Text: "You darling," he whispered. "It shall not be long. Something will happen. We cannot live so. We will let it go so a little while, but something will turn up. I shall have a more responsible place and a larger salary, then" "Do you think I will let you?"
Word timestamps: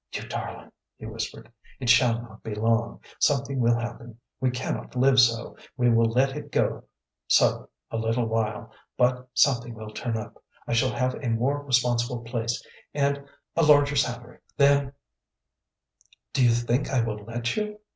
"You 0.13 0.23
darling," 0.27 0.71
he 0.97 1.05
whispered. 1.05 1.51
"It 1.79 1.87
shall 1.87 2.23
not 2.23 2.41
be 2.41 2.55
long. 2.55 3.01
Something 3.19 3.59
will 3.59 3.75
happen. 3.77 4.19
We 4.39 4.49
cannot 4.49 4.95
live 4.95 5.19
so. 5.19 5.55
We 5.77 5.91
will 5.91 6.09
let 6.09 6.35
it 6.35 6.51
go 6.51 6.85
so 7.27 7.69
a 7.91 7.97
little 7.97 8.25
while, 8.25 8.71
but 8.97 9.29
something 9.35 9.75
will 9.75 9.91
turn 9.93 10.17
up. 10.17 10.41
I 10.65 10.73
shall 10.73 10.93
have 10.93 11.13
a 11.13 11.29
more 11.29 11.61
responsible 11.61 12.23
place 12.23 12.65
and 12.95 13.25
a 13.55 13.61
larger 13.61 13.95
salary, 13.95 14.39
then" 14.57 14.93
"Do 16.33 16.43
you 16.43 16.49
think 16.49 16.89
I 16.89 17.03
will 17.03 17.23
let 17.23 17.55
you?" 17.55 17.77